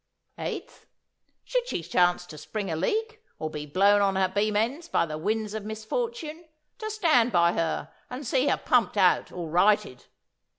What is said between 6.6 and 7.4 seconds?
to stand